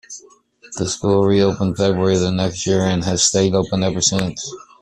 The 0.77 0.89
school 0.89 1.25
reopened 1.27 1.77
February 1.77 2.17
the 2.17 2.31
next 2.31 2.65
year 2.65 2.81
and 2.81 3.03
has 3.03 3.23
stayed 3.23 3.53
open 3.53 3.83
ever 3.83 4.01
since. 4.01 4.51